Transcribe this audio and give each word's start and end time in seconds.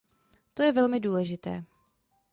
To 0.55 0.63
je 0.63 0.71
velmi 0.71 0.99
důležité. 0.99 1.63